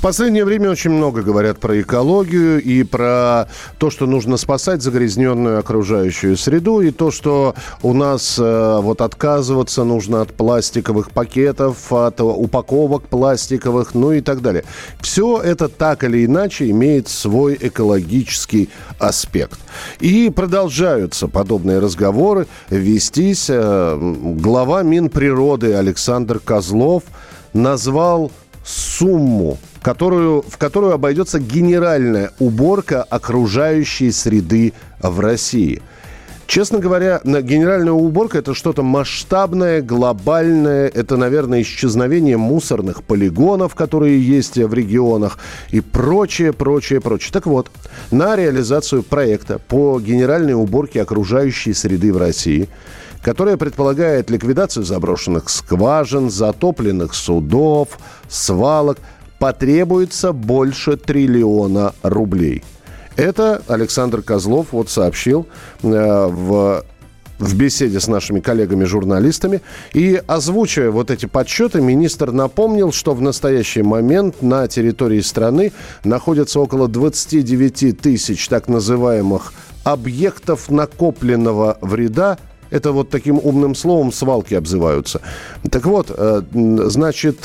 В 0.00 0.02
последнее 0.02 0.46
время 0.46 0.70
очень 0.70 0.92
много 0.92 1.20
говорят 1.20 1.60
про 1.60 1.78
экологию 1.78 2.58
и 2.62 2.84
про 2.84 3.50
то, 3.76 3.90
что 3.90 4.06
нужно 4.06 4.38
спасать 4.38 4.80
загрязненную 4.80 5.58
окружающую 5.58 6.38
среду, 6.38 6.80
и 6.80 6.90
то, 6.90 7.10
что 7.10 7.54
у 7.82 7.92
нас 7.92 8.38
э, 8.38 8.78
вот 8.80 9.02
отказываться 9.02 9.84
нужно 9.84 10.22
от 10.22 10.32
пластиковых 10.32 11.10
пакетов, 11.10 11.92
от 11.92 12.18
упаковок 12.22 13.08
пластиковых, 13.08 13.94
ну 13.94 14.12
и 14.12 14.22
так 14.22 14.40
далее. 14.40 14.64
Все 15.02 15.38
это 15.38 15.68
так 15.68 16.02
или 16.02 16.24
иначе 16.24 16.70
имеет 16.70 17.06
свой 17.06 17.58
экологический 17.60 18.70
аспект. 18.98 19.60
И 19.98 20.30
продолжаются 20.30 21.28
подобные 21.28 21.78
разговоры 21.78 22.46
вестись. 22.70 23.50
Э, 23.50 23.98
глава 24.00 24.82
Минприроды 24.82 25.74
Александр 25.74 26.38
Козлов 26.38 27.02
назвал 27.52 28.32
сумму 28.64 29.58
которую, 29.82 30.42
в 30.42 30.58
которую 30.58 30.92
обойдется 30.92 31.38
генеральная 31.38 32.32
уборка 32.38 33.02
окружающей 33.02 34.10
среды 34.10 34.72
в 35.00 35.20
России. 35.20 35.82
Честно 36.46 36.80
говоря, 36.80 37.20
генеральная 37.22 37.92
уборка 37.92 38.38
это 38.38 38.54
что-то 38.54 38.82
масштабное, 38.82 39.82
глобальное. 39.82 40.88
Это, 40.88 41.16
наверное, 41.16 41.62
исчезновение 41.62 42.36
мусорных 42.36 43.04
полигонов, 43.04 43.76
которые 43.76 44.20
есть 44.20 44.56
в 44.56 44.74
регионах 44.74 45.38
и 45.70 45.80
прочее, 45.80 46.52
прочее, 46.52 47.00
прочее. 47.00 47.30
Так 47.32 47.46
вот, 47.46 47.70
на 48.10 48.34
реализацию 48.34 49.04
проекта 49.04 49.60
по 49.60 50.00
генеральной 50.00 50.54
уборке 50.54 51.02
окружающей 51.02 51.72
среды 51.72 52.12
в 52.12 52.18
России 52.18 52.68
которая 53.22 53.58
предполагает 53.58 54.30
ликвидацию 54.30 54.82
заброшенных 54.82 55.50
скважин, 55.50 56.30
затопленных 56.30 57.12
судов, 57.14 57.98
свалок– 58.30 58.96
потребуется 59.40 60.32
больше 60.32 60.96
триллиона 60.96 61.94
рублей. 62.02 62.62
Это 63.16 63.62
Александр 63.66 64.22
Козлов 64.22 64.68
вот 64.70 64.88
сообщил 64.88 65.48
э, 65.82 66.26
в 66.28 66.84
в 67.40 67.56
беседе 67.56 68.00
с 68.00 68.06
нашими 68.06 68.40
коллегами-журналистами. 68.40 69.62
И 69.94 70.22
озвучивая 70.26 70.90
вот 70.90 71.10
эти 71.10 71.24
подсчеты, 71.24 71.80
министр 71.80 72.32
напомнил, 72.32 72.92
что 72.92 73.14
в 73.14 73.22
настоящий 73.22 73.80
момент 73.82 74.42
на 74.42 74.68
территории 74.68 75.20
страны 75.20 75.72
находятся 76.04 76.60
около 76.60 76.86
29 76.86 77.98
тысяч 77.98 78.46
так 78.46 78.68
называемых 78.68 79.54
объектов 79.84 80.68
накопленного 80.68 81.78
вреда 81.80 82.36
это 82.68 82.92
вот 82.92 83.10
таким 83.10 83.40
умным 83.42 83.74
словом 83.74 84.12
свалки 84.12 84.54
обзываются. 84.54 85.20
Так 85.70 85.86
вот, 85.86 86.12
э, 86.16 86.42
значит, 86.52 87.44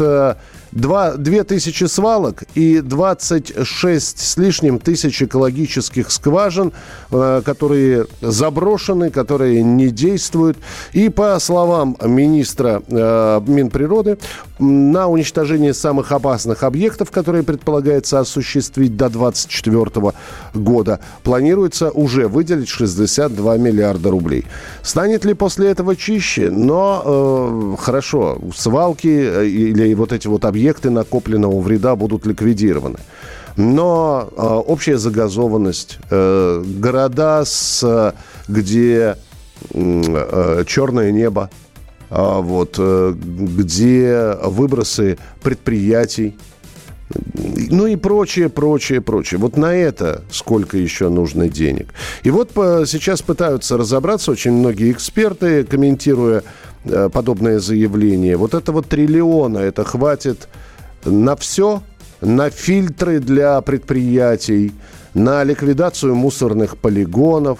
э, 0.76 0.80
два, 0.80 1.14
2000 1.16 1.88
свалок 1.88 2.44
и 2.56 2.81
26 2.81 4.20
с 4.20 4.38
лишним 4.38 4.80
тысяч 4.80 5.23
экологических 5.23 6.12
скважин, 6.12 6.73
э, 7.12 7.42
которые 7.45 8.08
заброшены, 8.22 9.09
которые 9.09 9.64
не 9.64 9.90
действуют. 9.90 10.58
И 10.94 11.09
по 11.09 11.40
словам 11.40 11.98
министра 12.03 12.81
э, 12.88 13.42
Минприроды, 13.48 14.18
на 14.59 15.08
уничтожение 15.08 15.73
самых 15.73 16.11
опасных 16.11 16.64
объектов, 16.64 17.12
которые 17.12 17.44
предполагается 17.44 18.19
осуществить 18.19 18.96
до 18.96 19.09
2024 19.09 20.13
года, 20.53 21.00
планируется 21.24 21.91
уже 21.91 22.28
выделить 22.28 22.69
62 22.69 23.57
миллиарда 23.57 24.09
рублей. 24.09 24.46
Станет 24.81 25.25
ли 25.25 25.34
после 25.34 25.69
этого 25.69 25.96
чище? 25.96 26.50
Но 26.50 27.02
э, 27.06 27.81
хорошо, 27.81 28.40
свалки 28.56 29.07
э, 29.07 29.47
или 29.47 29.94
вот 29.94 30.13
эти 30.13 30.28
вот 30.28 30.46
объекты 30.46 30.90
накопленного 30.90 31.59
вреда 31.59 31.96
будут 31.96 32.25
ликвидированы. 32.25 33.00
Но 33.57 34.30
э, 34.35 34.41
общая 34.41 34.97
загазованность, 34.97 36.00
э, 36.09 36.63
города, 36.80 37.44
с, 37.46 38.13
где 38.47 39.18
э, 39.74 40.63
черное 40.68 41.12
небо, 41.12 41.50
э, 41.51 41.65
вот, 42.10 42.76
э, 42.78 43.14
где 43.16 44.38
выбросы 44.44 45.18
предприятий, 45.42 46.36
ну 47.70 47.86
и 47.86 47.96
прочее, 47.96 48.50
прочее, 48.50 49.00
прочее. 49.00 49.40
Вот 49.40 49.58
на 49.58 49.76
это 49.76 50.24
сколько 50.32 50.78
еще 50.78 51.10
нужно 51.10 51.48
денег. 51.50 51.94
И 52.24 52.32
вот 52.32 52.52
сейчас 52.56 53.22
пытаются 53.22 53.78
разобраться 53.78 54.32
очень 54.32 54.54
многие 54.54 54.92
эксперты, 54.92 55.64
комментируя 55.64 56.44
э, 56.84 57.10
подобное 57.12 57.60
заявление. 57.60 58.38
Вот 58.38 58.54
этого 58.54 58.82
триллиона, 58.82 59.60
это 59.60 59.84
хватит 59.84 60.48
на 61.06 61.36
все, 61.36 61.84
на 62.22 62.50
фильтры 62.50 63.20
для 63.20 63.62
предприятий, 63.62 64.74
на 65.14 65.44
ликвидацию 65.44 66.16
мусорных 66.16 66.78
полигонов. 66.78 67.60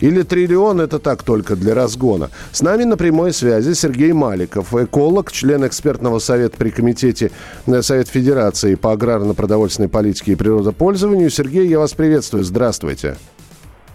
Или 0.00 0.22
триллион– 0.22 0.80
это 0.82 0.98
так 0.98 1.22
только 1.22 1.56
для 1.56 1.74
разгона. 1.74 2.30
С 2.52 2.62
нами 2.62 2.84
на 2.84 2.96
прямой 2.96 3.32
связи 3.32 3.72
Сергей 3.72 4.12
Маликов, 4.12 4.74
эколог, 4.74 5.32
член 5.32 5.66
экспертного 5.66 6.18
совета 6.18 6.56
при 6.56 6.70
Комитете 6.70 7.30
э, 7.66 7.82
Совет 7.82 8.08
Федерации 8.08 8.74
по 8.74 8.92
аграрно-продовольственной 8.92 9.88
политике 9.88 10.32
и 10.32 10.36
природопользованию. 10.36 11.30
Сергей, 11.30 11.66
я 11.66 11.78
вас 11.78 11.94
приветствую. 11.94 12.44
Здравствуйте. 12.44 13.16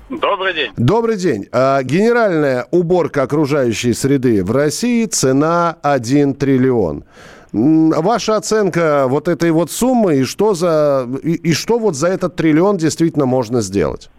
Добрый 0.09 0.53
день. 0.53 0.71
Добрый 0.77 1.15
день. 1.15 1.47
А, 1.51 1.81
генеральная 1.81 2.67
уборка 2.71 3.23
окружающей 3.23 3.93
среды 3.93 4.43
в 4.43 4.51
России 4.51 5.05
цена 5.05 5.77
1 5.81 6.35
триллион. 6.35 7.05
Ваша 7.53 8.37
оценка 8.37 9.05
вот 9.07 9.27
этой 9.27 9.51
вот 9.51 9.71
суммы 9.71 10.17
и 10.17 10.23
что, 10.23 10.55
за, 10.55 11.07
и, 11.21 11.33
и 11.33 11.53
что 11.53 11.77
вот 11.77 11.95
за 11.95 12.07
этот 12.07 12.35
триллион 12.35 12.77
действительно 12.77 13.25
можно 13.25 13.61
сделать? 13.61 14.09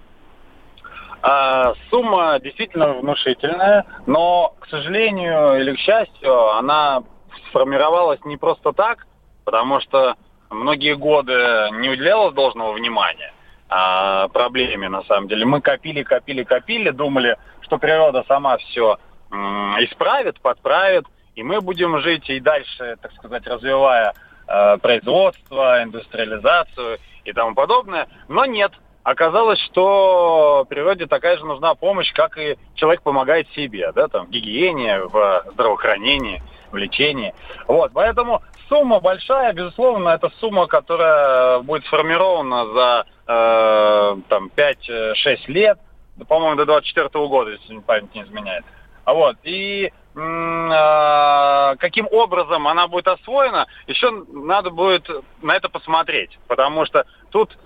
А, 1.26 1.72
сумма 1.88 2.38
действительно 2.38 2.92
внушительная, 2.92 3.86
но, 4.04 4.54
к 4.60 4.66
сожалению 4.68 5.58
или 5.58 5.74
к 5.74 5.78
счастью, 5.78 6.50
она 6.50 7.02
сформировалась 7.48 8.22
не 8.26 8.36
просто 8.36 8.74
так, 8.74 9.06
потому 9.46 9.80
что 9.80 10.16
многие 10.50 10.94
годы 10.96 11.32
не 11.80 11.88
уделялось 11.88 12.34
должного 12.34 12.74
внимания 12.74 13.32
а, 13.70 14.28
проблеме 14.28 14.90
на 14.90 15.02
самом 15.04 15.26
деле. 15.28 15.46
Мы 15.46 15.62
копили, 15.62 16.02
копили, 16.02 16.44
копили, 16.44 16.90
думали, 16.90 17.38
что 17.62 17.78
природа 17.78 18.22
сама 18.28 18.58
все 18.58 18.98
исправит, 19.30 20.38
подправит, 20.42 21.06
и 21.36 21.42
мы 21.42 21.62
будем 21.62 22.00
жить 22.00 22.28
и 22.28 22.38
дальше, 22.38 22.96
так 23.00 23.12
сказать, 23.14 23.46
развивая 23.46 24.12
э, 24.46 24.76
производство, 24.76 25.82
индустриализацию 25.82 26.98
и 27.24 27.32
тому 27.32 27.54
подобное. 27.54 28.08
Но 28.28 28.44
нет, 28.44 28.72
оказалось, 29.04 29.60
что 29.60 30.66
природе 30.68 31.06
такая 31.06 31.36
же 31.36 31.44
нужна 31.44 31.74
помощь, 31.74 32.12
как 32.12 32.36
и 32.38 32.56
человек 32.74 33.02
помогает 33.02 33.48
себе, 33.50 33.92
да, 33.92 34.08
там, 34.08 34.26
в 34.26 34.30
гигиене, 34.30 35.04
в 35.04 35.44
здравоохранении, 35.52 36.42
в 36.72 36.76
лечении. 36.76 37.32
Вот, 37.68 37.92
поэтому 37.94 38.42
сумма 38.68 39.00
большая, 39.00 39.52
безусловно, 39.52 40.08
это 40.08 40.30
сумма, 40.40 40.66
которая 40.66 41.60
будет 41.60 41.84
сформирована 41.86 42.66
за 42.66 43.04
э, 43.26 44.16
там 44.28 44.50
5-6 44.56 45.14
лет, 45.48 45.78
по-моему, 46.26 46.56
до 46.56 46.64
24 46.64 47.08
года, 47.28 47.50
если 47.52 47.78
память 47.78 48.14
не 48.14 48.22
изменяет. 48.22 48.64
А 49.04 49.12
вот, 49.12 49.36
и 49.42 49.92
а, 50.16 51.74
каким 51.76 52.06
образом 52.10 52.68
она 52.68 52.86
будет 52.86 53.08
освоена, 53.08 53.66
еще 53.86 54.10
надо 54.32 54.70
будет 54.70 55.10
на 55.42 55.56
это 55.56 55.68
посмотреть, 55.68 56.38
потому 56.46 56.86
что 56.86 57.04
тут 57.30 57.58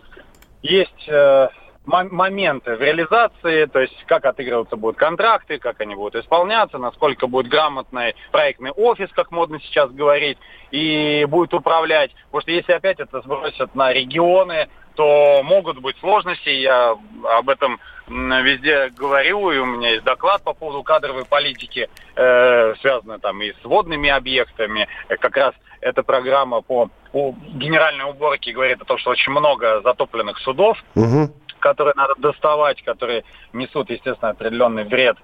есть 0.63 1.09
э, 1.09 1.49
моменты 1.87 2.77
в 2.77 2.81
реализации, 2.81 3.67
то 3.67 3.81
есть 3.81 4.05
как 4.07 4.25
отыгрываться 4.27 4.77
будут 4.77 4.97
контракты, 4.97 5.59
как 5.59 5.81
они 5.81 5.95
будут 5.95 6.23
исполняться, 6.23 6.79
насколько 6.79 7.27
будет 7.27 7.49
грамотный 7.49 8.15
проектный 8.31 8.71
офис, 8.73 9.09
как 9.13 9.31
модно 9.31 9.59
сейчас 9.61 9.91
говорить, 9.91 10.39
и 10.71 11.25
будет 11.29 11.55
управлять. 11.55 12.13
Потому 12.27 12.43
что 12.43 12.51
если 12.53 12.73
опять 12.73 13.01
это 13.01 13.21
сбросят 13.23 13.75
на 13.75 13.93
регионы, 13.93 14.69
то 14.95 15.43
могут 15.45 15.79
быть 15.79 15.97
сложности. 15.99 16.49
Я 16.49 16.97
об 17.23 17.49
этом 17.49 17.79
везде 18.09 18.91
говорю, 18.91 19.51
и 19.53 19.59
у 19.59 19.65
меня 19.65 19.91
есть 19.91 20.05
доклад 20.05 20.43
по 20.43 20.55
поводу 20.55 20.83
кадровой 20.83 21.25
политики, 21.25 21.89
э, 22.17 22.75
связанной 22.81 23.21
там 23.21 23.41
и 23.41 23.53
с 23.53 23.65
водными 23.65 24.09
объектами. 24.09 24.89
Как 25.09 25.37
раз 25.37 25.55
эта 25.81 26.03
программа 26.03 26.63
по, 26.63 26.91
по 27.13 27.35
генеральной 27.55 28.05
уборке 28.05 28.53
говорит 28.53 28.81
о 28.83 28.85
том, 28.85 28.99
что 28.99 29.11
очень 29.11 29.33
много 29.33 29.81
затопленных 29.83 30.39
судов, 30.39 30.79
угу. 30.95 31.31
которые 31.61 31.95
надо 31.97 32.15
доставать, 32.19 32.83
которые 32.83 33.25
несут, 33.53 33.91
естественно, 33.91 34.31
определенный 34.31 34.85
вред 34.85 35.17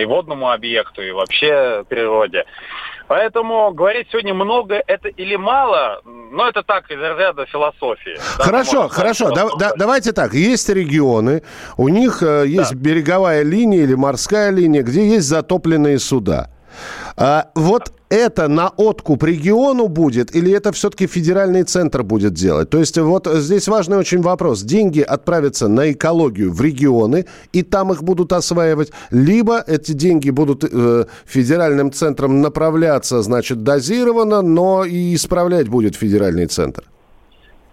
и 0.00 0.04
водному 0.04 0.50
объекту, 0.50 1.00
и 1.00 1.10
вообще 1.12 1.84
природе. 1.88 2.44
Поэтому 3.10 3.72
говорить 3.72 4.06
сегодня 4.12 4.34
много 4.34 4.80
это 4.86 5.08
или 5.08 5.34
мало, 5.34 6.00
но 6.04 6.48
это 6.48 6.62
так, 6.62 6.90
из 6.92 7.00
разряда 7.00 7.44
философии. 7.46 8.16
Хорошо, 8.38 8.82
да, 8.82 8.88
хорошо. 8.88 9.30
Да, 9.30 9.48
да, 9.58 9.72
давайте 9.76 10.12
так. 10.12 10.32
Есть 10.32 10.68
регионы, 10.68 11.42
у 11.76 11.88
них 11.88 12.22
э, 12.22 12.44
есть 12.46 12.72
да. 12.72 12.78
береговая 12.78 13.42
линия 13.42 13.82
или 13.82 13.94
морская 13.94 14.50
линия, 14.50 14.82
где 14.82 15.08
есть 15.08 15.26
затопленные 15.26 15.98
суда. 15.98 16.50
А, 17.16 17.50
вот 17.54 17.92
это 18.08 18.48
на 18.48 18.68
откуп 18.70 19.22
региону 19.22 19.88
будет 19.88 20.34
или 20.34 20.52
это 20.52 20.72
все-таки 20.72 21.06
федеральный 21.06 21.62
центр 21.62 22.02
будет 22.02 22.34
делать? 22.34 22.70
То 22.70 22.78
есть 22.78 22.98
вот 22.98 23.28
здесь 23.32 23.68
важный 23.68 23.98
очень 23.98 24.20
вопрос. 24.20 24.62
Деньги 24.62 25.00
отправятся 25.00 25.68
на 25.68 25.92
экологию 25.92 26.52
в 26.52 26.60
регионы, 26.60 27.26
и 27.52 27.62
там 27.62 27.92
их 27.92 28.02
будут 28.02 28.32
осваивать, 28.32 28.90
либо 29.10 29.62
эти 29.66 29.92
деньги 29.92 30.30
будут 30.30 30.64
э, 30.64 31.04
федеральным 31.24 31.92
центром 31.92 32.40
направляться, 32.40 33.22
значит, 33.22 33.62
дозированно, 33.62 34.42
но 34.42 34.84
и 34.84 35.14
исправлять 35.14 35.68
будет 35.68 35.94
федеральный 35.94 36.46
центр? 36.46 36.84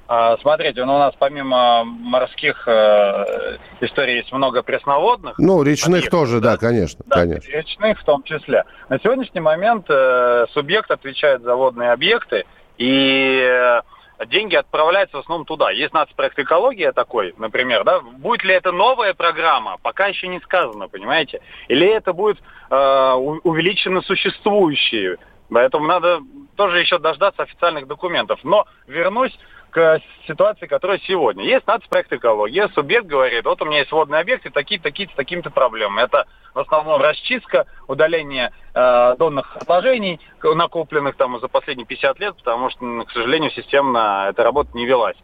А, 0.08 0.38
смотрите, 0.38 0.86
ну, 0.86 0.96
у 0.96 1.00
нас 1.00 1.14
помимо 1.20 1.84
морских 1.84 2.66
э, 2.66 3.58
историй 3.82 4.18
есть 4.18 4.32
много 4.32 4.64
пресноводных. 4.64 5.38
Ну, 5.38 5.62
речных 5.64 5.98
объектов, 5.98 6.20
тоже, 6.20 6.40
да, 6.40 6.52
да 6.52 6.58
конечно, 6.58 7.04
да, 7.08 7.16
конечно. 7.18 7.52
Речных 7.52 8.00
в 8.00 8.06
том 8.06 8.24
числе. 8.24 8.64
На 8.88 9.00
сегодняшний 9.00 9.42
момент 9.42 9.86
э, 9.90 10.46
субъект 10.54 10.90
отвечает 10.92 11.42
за 11.42 11.56
водные 11.56 11.92
объекты, 11.92 12.46
и 12.78 13.42
э, 13.42 13.82
деньги 14.28 14.56
отправляются 14.56 15.18
в 15.18 15.20
основном 15.20 15.46
туда. 15.46 15.72
Есть 15.72 15.94
нацпроект 15.94 16.40
экология 16.40 16.94
такой, 16.94 17.34
например, 17.38 17.84
да, 17.84 18.00
будет 18.00 18.46
ли 18.46 18.54
это 18.54 18.72
новая 18.72 19.14
программа, 19.14 19.76
пока 19.82 20.08
еще 20.08 20.30
не 20.30 20.40
сказано, 20.40 20.88
понимаете? 20.88 21.42
Или 21.68 21.86
это 21.86 22.14
будет 22.14 22.38
э, 22.70 23.12
увеличено 23.44 24.02
существующие. 24.04 25.18
Поэтому 25.50 25.86
надо 25.86 26.22
тоже 26.58 26.80
еще 26.80 26.98
дождаться 26.98 27.44
официальных 27.44 27.88
документов. 27.88 28.40
Но 28.44 28.66
вернусь 28.88 29.38
к 29.70 30.02
ситуации, 30.28 30.66
которая 30.66 31.00
сегодня. 31.00 31.46
Есть 31.46 31.68
нацпроект 31.68 32.12
экология, 32.12 32.68
субъект 32.70 33.06
говорит, 33.06 33.46
вот 33.46 33.62
у 33.62 33.66
меня 33.66 33.80
есть 33.80 33.92
водные 33.92 34.22
объекты, 34.22 34.50
такие 34.50 34.80
такие 34.80 35.08
с 35.08 35.14
такими-то 35.14 35.52
проблемами. 35.52 36.04
Это 36.04 36.26
в 36.54 36.60
основном 36.60 37.02
расчистка, 37.02 37.68
удаление 37.88 38.52
э, 38.74 39.16
донных 39.18 39.56
отложений, 39.56 40.20
накопленных 40.42 41.16
там 41.16 41.40
за 41.40 41.48
последние 41.48 41.86
50 41.86 42.20
лет, 42.20 42.36
потому 42.38 42.70
что, 42.70 43.04
к 43.06 43.12
сожалению, 43.12 43.52
системно 43.52 44.28
эта 44.30 44.44
работа 44.44 44.72
не 44.74 44.86
велась. 44.86 45.18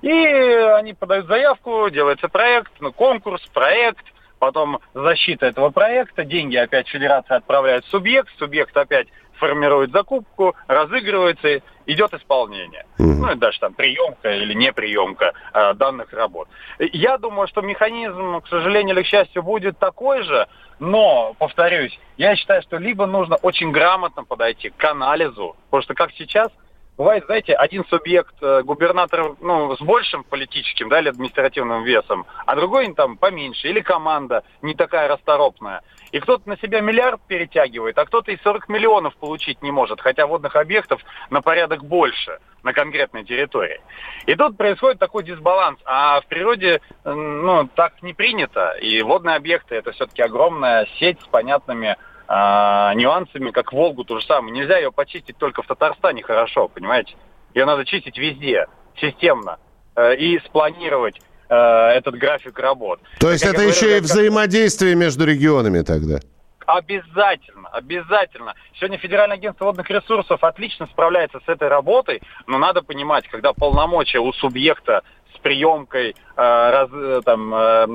И 0.00 0.10
они 0.10 0.94
подают 0.94 1.26
заявку, 1.26 1.90
делается 1.90 2.28
проект, 2.28 2.72
ну, 2.80 2.92
конкурс, 2.92 3.42
проект, 3.52 4.06
потом 4.38 4.78
защита 4.94 5.46
этого 5.46 5.70
проекта, 5.70 6.24
деньги 6.24 6.56
опять 6.56 6.88
федерация 6.88 7.38
отправляет 7.38 7.84
в 7.84 7.90
субъект, 7.90 8.30
субъект 8.38 8.76
опять 8.76 9.08
формирует 9.38 9.92
закупку, 9.92 10.54
разыгрывается, 10.66 11.62
идет 11.86 12.14
исполнение. 12.14 12.84
Mm-hmm. 12.98 13.14
Ну 13.18 13.32
и 13.32 13.34
дальше 13.36 13.60
там 13.60 13.74
приемка 13.74 14.34
или 14.34 14.54
не 14.54 14.72
приемка 14.72 15.32
э, 15.52 15.74
данных 15.74 16.12
работ. 16.12 16.48
Я 16.78 17.18
думаю, 17.18 17.48
что 17.48 17.62
механизм, 17.62 18.40
к 18.40 18.48
сожалению 18.48 18.94
или 18.94 19.02
к 19.02 19.06
счастью, 19.06 19.42
будет 19.42 19.78
такой 19.78 20.22
же, 20.22 20.46
но, 20.78 21.34
повторюсь, 21.38 21.98
я 22.16 22.36
считаю, 22.36 22.62
что 22.62 22.76
либо 22.76 23.06
нужно 23.06 23.36
очень 23.36 23.72
грамотно 23.72 24.24
подойти 24.24 24.70
к 24.70 24.84
анализу, 24.84 25.56
потому 25.70 25.82
что 25.82 25.94
как 25.94 26.12
сейчас– 26.12 26.48
бывает, 26.98 27.24
знаете, 27.26 27.54
один 27.54 27.84
субъект, 27.86 28.34
э, 28.42 28.62
губернатор, 28.62 29.36
ну, 29.40 29.74
с 29.76 29.80
большим 29.80 30.24
политическим, 30.24 30.88
да, 30.88 31.00
или 31.00 31.08
административным 31.08 31.84
весом, 31.84 32.26
а 32.44 32.56
другой 32.56 32.92
там 32.92 33.16
поменьше, 33.16 33.68
или 33.68 33.80
команда 33.80 34.42
не 34.60 34.74
такая 34.74 35.08
расторопная. 35.08 35.82
И 36.10 36.20
кто-то 36.20 36.48
на 36.48 36.58
себя 36.58 36.80
миллиард 36.80 37.20
перетягивает, 37.26 37.96
а 37.98 38.04
кто-то 38.04 38.32
и 38.32 38.38
40 38.42 38.68
миллионов 38.68 39.14
получить 39.16 39.62
не 39.62 39.70
может, 39.70 40.00
хотя 40.00 40.26
водных 40.26 40.56
объектов 40.56 41.00
на 41.30 41.40
порядок 41.40 41.84
больше 41.84 42.38
на 42.62 42.72
конкретной 42.72 43.24
территории. 43.24 43.80
И 44.26 44.34
тут 44.34 44.56
происходит 44.56 44.98
такой 44.98 45.22
дисбаланс. 45.22 45.78
А 45.84 46.20
в 46.20 46.26
природе, 46.26 46.80
ну, 47.04 47.68
так 47.74 48.02
не 48.02 48.14
принято. 48.14 48.72
И 48.80 49.00
водные 49.02 49.36
объекты 49.36 49.76
это 49.76 49.92
все-таки 49.92 50.22
огромная 50.22 50.86
сеть 50.98 51.20
с 51.20 51.26
понятными 51.26 51.96
а, 52.30 52.92
нюансами, 52.94 53.50
как 53.50 53.72
Волгу 53.72 54.04
то 54.04 54.20
же 54.20 54.26
самое. 54.26 54.52
Нельзя 54.52 54.76
ее 54.76 54.92
почистить 54.92 55.38
только 55.38 55.62
в 55.62 55.66
Татарстане 55.66 56.22
хорошо, 56.22 56.68
понимаете? 56.68 57.14
Ее 57.54 57.64
надо 57.64 57.86
чистить 57.86 58.18
везде, 58.18 58.66
системно, 59.00 59.58
э, 59.96 60.14
и 60.16 60.38
спланировать 60.40 61.18
э, 61.48 61.54
этот 61.54 62.16
график 62.16 62.58
работ. 62.58 63.00
То 63.18 63.30
есть 63.30 63.42
как 63.42 63.54
это 63.54 63.62
еще 63.62 63.86
говорю, 63.86 63.96
и 63.96 64.00
взаимодействие 64.00 64.92
как... 64.92 65.00
между 65.00 65.24
регионами 65.24 65.80
тогда? 65.80 66.20
Обязательно, 66.66 67.70
обязательно. 67.70 68.54
Сегодня 68.74 68.98
Федеральное 68.98 69.38
агентство 69.38 69.64
водных 69.64 69.88
ресурсов 69.88 70.44
отлично 70.44 70.86
справляется 70.88 71.40
с 71.40 71.48
этой 71.48 71.68
работой, 71.68 72.20
но 72.46 72.58
надо 72.58 72.82
понимать, 72.82 73.26
когда 73.28 73.54
полномочия 73.54 74.18
у 74.18 74.34
субъекта 74.34 75.02
с 75.34 75.38
приемкой, 75.38 76.10
э, 76.10 76.14
раз, 76.36 76.90
э, 76.92 77.20
там, 77.24 77.54
э, 77.54 77.86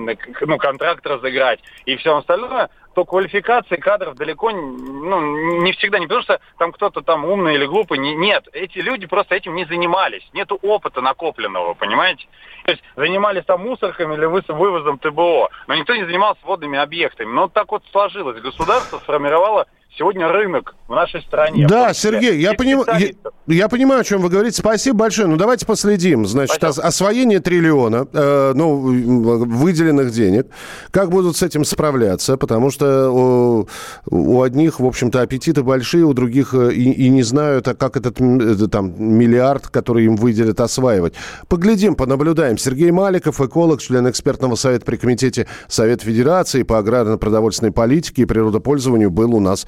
ну, 0.41 0.57
контракт 0.57 1.05
разыграть 1.05 1.59
и 1.85 1.95
все 1.97 2.17
остальное, 2.17 2.69
то 2.93 3.05
квалификации 3.05 3.77
кадров 3.77 4.15
далеко 4.15 4.51
ну, 4.51 5.61
не 5.61 5.71
всегда, 5.73 5.99
не 5.99 6.05
потому 6.05 6.23
что 6.23 6.39
там 6.57 6.71
кто-то 6.71 7.01
там 7.01 7.25
умный 7.25 7.55
или 7.55 7.65
глупый, 7.65 7.97
не, 7.97 8.13
нет, 8.15 8.47
эти 8.53 8.79
люди 8.79 9.07
просто 9.07 9.35
этим 9.35 9.55
не 9.55 9.65
занимались, 9.65 10.27
нету 10.33 10.59
опыта 10.61 11.01
накопленного, 11.01 11.73
понимаете? 11.73 12.27
То 12.65 12.71
есть 12.71 12.83
занимались 12.95 13.45
там 13.45 13.61
мусорками 13.61 14.13
или 14.15 14.25
вывозом 14.25 14.99
ТБО, 14.99 15.49
но 15.67 15.75
никто 15.75 15.95
не 15.95 16.05
занимался 16.05 16.39
водными 16.43 16.77
объектами. 16.77 17.31
Но 17.31 17.47
так 17.47 17.71
вот 17.71 17.83
сложилось, 17.91 18.41
государство 18.41 18.99
сформировало 18.99 19.67
сегодня 19.97 20.27
рынок 20.27 20.75
в 20.87 20.93
нашей 20.93 21.21
стране. 21.21 21.67
Да, 21.67 21.93
Сергей, 21.93 22.39
я, 22.39 22.53
поним... 22.53 22.83
я, 22.87 23.09
я 23.47 23.67
понимаю, 23.67 24.01
о 24.01 24.03
чем 24.03 24.21
вы 24.21 24.29
говорите. 24.29 24.57
Спасибо 24.57 24.97
большое. 24.97 25.27
Ну, 25.27 25.37
давайте 25.37 25.65
последим. 25.65 26.25
Значит, 26.25 26.63
ос- 26.63 26.79
освоение 26.79 27.39
триллиона, 27.39 28.07
э, 28.11 28.53
ну, 28.55 28.75
выделенных 28.77 30.11
денег. 30.11 30.47
Как 30.91 31.09
будут 31.09 31.37
с 31.37 31.43
этим 31.43 31.65
справляться? 31.65 32.37
Потому 32.37 32.71
что 32.71 33.09
у, 33.11 33.67
у 34.09 34.41
одних, 34.41 34.79
в 34.79 34.85
общем-то, 34.85 35.21
аппетиты 35.21 35.63
большие, 35.63 36.05
у 36.05 36.13
других 36.13 36.53
э, 36.53 36.73
и, 36.73 36.91
и 36.91 37.09
не 37.09 37.23
знают, 37.23 37.67
а 37.67 37.75
как 37.75 37.97
этот 37.97 38.19
э, 38.19 38.67
там 38.67 38.93
миллиард, 38.97 39.67
который 39.67 40.05
им 40.05 40.15
выделят, 40.15 40.59
осваивать. 40.59 41.13
Поглядим, 41.47 41.95
понаблюдаем. 41.95 42.57
Сергей 42.57 42.91
Маликов, 42.91 43.41
эколог, 43.41 43.81
член 43.81 44.09
экспертного 44.09 44.55
совета 44.55 44.85
при 44.85 44.97
комитете 44.97 45.47
Совета 45.67 46.05
Федерации 46.05 46.63
по 46.63 46.77
аграрно-продовольственной 46.77 47.71
политике 47.71 48.23
и 48.23 48.25
природопользованию 48.25 49.11
был 49.11 49.35
у 49.35 49.39
нас 49.39 49.67